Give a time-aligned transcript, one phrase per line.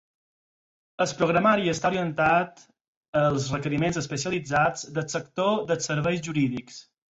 [1.03, 2.63] El programari està orientat
[3.23, 6.85] als requeriments especialitzats del sector dels serveis jurídics.